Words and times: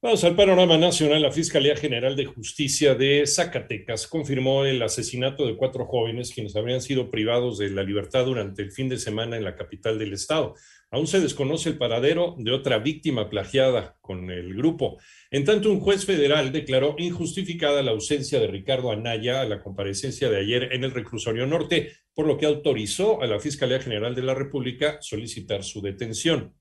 Vamos 0.00 0.22
al 0.22 0.36
panorama 0.36 0.78
nacional. 0.78 1.22
La 1.22 1.32
Fiscalía 1.32 1.74
General 1.74 2.14
de 2.14 2.24
Justicia 2.24 2.94
de 2.94 3.26
Zacatecas 3.26 4.06
confirmó 4.06 4.64
el 4.64 4.80
asesinato 4.80 5.44
de 5.44 5.56
cuatro 5.56 5.86
jóvenes 5.86 6.30
quienes 6.32 6.54
habrían 6.54 6.80
sido 6.80 7.10
privados 7.10 7.58
de 7.58 7.70
la 7.70 7.82
libertad 7.82 8.24
durante 8.24 8.62
el 8.62 8.70
fin 8.70 8.88
de 8.88 8.96
semana 8.96 9.36
en 9.36 9.42
la 9.42 9.56
capital 9.56 9.98
del 9.98 10.12
estado. 10.12 10.54
Aún 10.92 11.08
se 11.08 11.18
desconoce 11.18 11.70
el 11.70 11.78
paradero 11.78 12.36
de 12.38 12.52
otra 12.52 12.78
víctima 12.78 13.28
plagiada 13.28 13.96
con 14.00 14.30
el 14.30 14.54
grupo. 14.54 15.00
En 15.32 15.44
tanto, 15.44 15.68
un 15.68 15.80
juez 15.80 16.06
federal 16.06 16.52
declaró 16.52 16.94
injustificada 16.96 17.82
la 17.82 17.90
ausencia 17.90 18.38
de 18.38 18.46
Ricardo 18.46 18.92
Anaya 18.92 19.40
a 19.40 19.46
la 19.46 19.60
comparecencia 19.60 20.30
de 20.30 20.38
ayer 20.38 20.74
en 20.74 20.84
el 20.84 20.92
reclusorio 20.92 21.44
norte, 21.44 21.90
por 22.14 22.28
lo 22.28 22.38
que 22.38 22.46
autorizó 22.46 23.20
a 23.20 23.26
la 23.26 23.40
Fiscalía 23.40 23.80
General 23.80 24.14
de 24.14 24.22
la 24.22 24.34
República 24.34 24.98
solicitar 25.00 25.64
su 25.64 25.82
detención. 25.82 26.54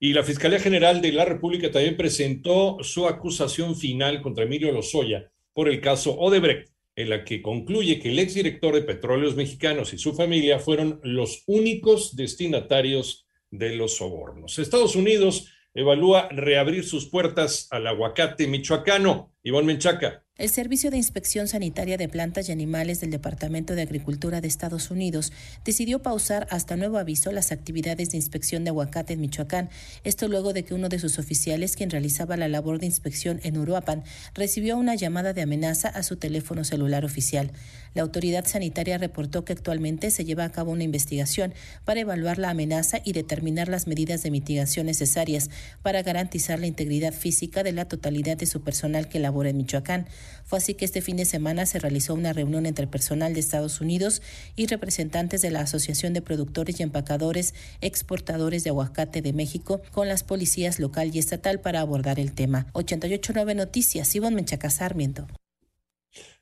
Y 0.00 0.12
la 0.12 0.22
Fiscalía 0.22 0.60
General 0.60 1.00
de 1.00 1.12
la 1.12 1.24
República 1.24 1.70
también 1.70 1.96
presentó 1.96 2.78
su 2.82 3.06
acusación 3.06 3.74
final 3.74 4.22
contra 4.22 4.44
Emilio 4.44 4.70
Lozoya 4.70 5.30
por 5.52 5.68
el 5.68 5.80
caso 5.80 6.16
Odebrecht, 6.18 6.70
en 6.94 7.10
la 7.10 7.24
que 7.24 7.42
concluye 7.42 7.98
que 7.98 8.10
el 8.10 8.18
exdirector 8.20 8.74
de 8.74 8.82
Petróleos 8.82 9.34
Mexicanos 9.34 9.92
y 9.92 9.98
su 9.98 10.14
familia 10.14 10.60
fueron 10.60 11.00
los 11.02 11.42
únicos 11.46 12.14
destinatarios 12.14 13.26
de 13.50 13.74
los 13.74 13.96
sobornos. 13.96 14.58
Estados 14.58 14.94
Unidos 14.94 15.48
evalúa 15.74 16.28
reabrir 16.28 16.84
sus 16.84 17.06
puertas 17.06 17.66
al 17.70 17.86
aguacate 17.86 18.46
michoacano. 18.46 19.32
Iván 19.42 19.66
Menchaca. 19.66 20.24
El 20.38 20.50
Servicio 20.50 20.92
de 20.92 20.96
Inspección 20.96 21.48
Sanitaria 21.48 21.96
de 21.96 22.08
Plantas 22.08 22.48
y 22.48 22.52
Animales 22.52 23.00
del 23.00 23.10
Departamento 23.10 23.74
de 23.74 23.82
Agricultura 23.82 24.40
de 24.40 24.46
Estados 24.46 24.88
Unidos 24.92 25.32
decidió 25.64 26.00
pausar 26.00 26.46
hasta 26.50 26.76
nuevo 26.76 26.98
aviso 26.98 27.32
las 27.32 27.50
actividades 27.50 28.10
de 28.10 28.18
inspección 28.18 28.62
de 28.62 28.70
aguacate 28.70 29.14
en 29.14 29.20
Michoacán. 29.20 29.68
Esto 30.04 30.28
luego 30.28 30.52
de 30.52 30.64
que 30.64 30.74
uno 30.74 30.88
de 30.88 31.00
sus 31.00 31.18
oficiales, 31.18 31.74
quien 31.74 31.90
realizaba 31.90 32.36
la 32.36 32.46
labor 32.46 32.78
de 32.78 32.86
inspección 32.86 33.40
en 33.42 33.58
Uruapan, 33.58 34.04
recibió 34.32 34.76
una 34.76 34.94
llamada 34.94 35.32
de 35.32 35.42
amenaza 35.42 35.88
a 35.88 36.04
su 36.04 36.18
teléfono 36.18 36.62
celular 36.62 37.04
oficial. 37.04 37.50
La 37.94 38.02
autoridad 38.02 38.46
sanitaria 38.46 38.96
reportó 38.96 39.44
que 39.44 39.54
actualmente 39.54 40.12
se 40.12 40.24
lleva 40.24 40.44
a 40.44 40.52
cabo 40.52 40.70
una 40.70 40.84
investigación 40.84 41.52
para 41.84 41.98
evaluar 41.98 42.38
la 42.38 42.50
amenaza 42.50 43.00
y 43.04 43.12
determinar 43.12 43.66
las 43.66 43.88
medidas 43.88 44.22
de 44.22 44.30
mitigación 44.30 44.86
necesarias 44.86 45.50
para 45.82 46.04
garantizar 46.04 46.60
la 46.60 46.68
integridad 46.68 47.12
física 47.12 47.64
de 47.64 47.72
la 47.72 47.88
totalidad 47.88 48.36
de 48.36 48.46
su 48.46 48.62
personal 48.62 49.08
que 49.08 49.18
labora 49.18 49.50
en 49.50 49.56
Michoacán. 49.56 50.06
Fue 50.44 50.58
así 50.58 50.74
que 50.74 50.84
este 50.84 51.02
fin 51.02 51.16
de 51.16 51.24
semana 51.24 51.66
se 51.66 51.78
realizó 51.78 52.14
una 52.14 52.32
reunión 52.32 52.66
entre 52.66 52.86
personal 52.86 53.34
de 53.34 53.40
Estados 53.40 53.80
Unidos 53.80 54.22
y 54.56 54.66
representantes 54.66 55.42
de 55.42 55.50
la 55.50 55.60
Asociación 55.60 56.12
de 56.12 56.22
Productores 56.22 56.80
y 56.80 56.82
Empacadores 56.82 57.54
Exportadores 57.80 58.64
de 58.64 58.70
Aguacate 58.70 59.22
de 59.22 59.32
México 59.32 59.80
con 59.92 60.08
las 60.08 60.22
policías 60.22 60.78
local 60.78 61.10
y 61.12 61.18
estatal 61.18 61.60
para 61.60 61.80
abordar 61.80 62.18
el 62.20 62.32
tema. 62.32 62.66
889 62.72 63.54
Noticias, 63.54 64.14
Iván 64.14 64.34
Menchaca 64.34 64.70
Sarmiento. 64.70 65.26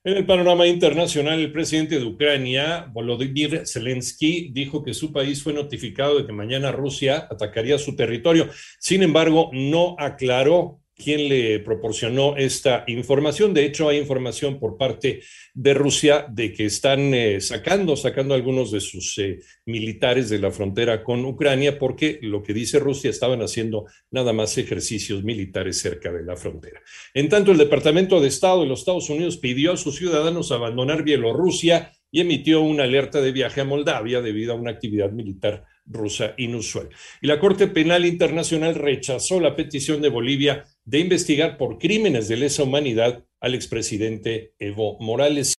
En 0.04 0.16
el 0.16 0.24
panorama 0.24 0.68
internacional, 0.68 1.40
el 1.40 1.50
presidente 1.50 1.98
de 1.98 2.04
Ucrania, 2.04 2.88
Volodymyr 2.92 3.66
Zelensky, 3.66 4.50
dijo 4.52 4.84
que 4.84 4.94
su 4.94 5.12
país 5.12 5.42
fue 5.42 5.52
notificado 5.52 6.16
de 6.18 6.26
que 6.26 6.32
mañana 6.32 6.70
Rusia 6.70 7.26
atacaría 7.28 7.76
su 7.76 7.96
territorio. 7.96 8.48
Sin 8.78 9.02
embargo, 9.02 9.50
no 9.52 9.96
aclaró 9.98 10.80
quién 10.96 11.28
le 11.28 11.60
proporcionó 11.60 12.36
esta 12.36 12.84
información. 12.86 13.52
De 13.52 13.64
hecho, 13.64 13.88
hay 13.88 13.98
información 13.98 14.58
por 14.58 14.76
parte 14.76 15.20
de 15.54 15.74
Rusia 15.74 16.26
de 16.28 16.52
que 16.52 16.64
están 16.64 17.12
eh, 17.12 17.40
sacando, 17.40 17.96
sacando 17.96 18.34
algunos 18.34 18.72
de 18.72 18.80
sus 18.80 19.16
eh, 19.18 19.40
militares 19.66 20.30
de 20.30 20.38
la 20.38 20.50
frontera 20.50 21.04
con 21.04 21.24
Ucrania, 21.24 21.78
porque 21.78 22.18
lo 22.22 22.42
que 22.42 22.54
dice 22.54 22.78
Rusia 22.78 23.10
estaban 23.10 23.42
haciendo 23.42 23.86
nada 24.10 24.32
más 24.32 24.56
ejercicios 24.56 25.22
militares 25.22 25.78
cerca 25.78 26.10
de 26.10 26.24
la 26.24 26.36
frontera. 26.36 26.80
En 27.12 27.28
tanto, 27.28 27.52
el 27.52 27.58
Departamento 27.58 28.20
de 28.20 28.28
Estado 28.28 28.62
de 28.62 28.68
los 28.68 28.80
Estados 28.80 29.10
Unidos 29.10 29.36
pidió 29.36 29.72
a 29.72 29.76
sus 29.76 29.96
ciudadanos 29.96 30.50
abandonar 30.50 31.02
Bielorrusia 31.02 31.92
y 32.10 32.20
emitió 32.20 32.62
una 32.62 32.84
alerta 32.84 33.20
de 33.20 33.32
viaje 33.32 33.60
a 33.60 33.64
Moldavia 33.64 34.22
debido 34.22 34.52
a 34.52 34.56
una 34.56 34.70
actividad 34.70 35.10
militar 35.10 35.64
rusa 35.86 36.34
inusual. 36.36 36.88
Y 37.22 37.26
la 37.26 37.38
Corte 37.38 37.68
Penal 37.68 38.04
Internacional 38.04 38.74
rechazó 38.74 39.40
la 39.40 39.56
petición 39.56 40.02
de 40.02 40.08
Bolivia 40.08 40.64
de 40.84 40.98
investigar 40.98 41.56
por 41.56 41.78
crímenes 41.78 42.28
de 42.28 42.36
lesa 42.36 42.64
humanidad 42.64 43.24
al 43.40 43.54
expresidente 43.54 44.54
Evo 44.58 44.98
Morales. 45.00 45.54